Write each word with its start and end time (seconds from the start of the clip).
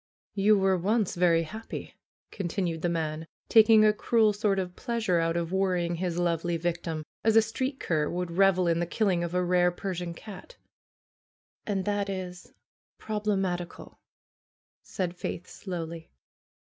^'You 0.35 0.57
were 0.57 0.79
once 0.79 1.13
very 1.13 1.43
happy," 1.43 1.93
continued 2.31 2.81
the 2.81 2.89
man, 2.89 3.27
taking 3.49 3.85
a 3.85 3.93
cruel 3.93 4.33
sort 4.33 4.57
of 4.57 4.75
pleasure 4.75 5.19
out 5.19 5.37
of 5.37 5.51
worrying 5.51 5.97
his 5.97 6.17
lovely 6.17 6.57
victim, 6.57 7.03
as 7.23 7.35
a 7.35 7.41
street 7.43 7.79
cur 7.79 8.09
would 8.09 8.31
revel 8.31 8.67
in 8.67 8.79
the 8.79 8.87
killing 8.87 9.23
of 9.23 9.35
a 9.35 9.43
rare 9.43 9.69
Persian 9.71 10.15
cat. 10.15 10.57
"And 11.67 11.85
that 11.85 12.09
is 12.09 12.51
problematical," 12.97 13.99
said 14.81 15.15
Faith 15.15 15.45
slowly. 15.45 16.09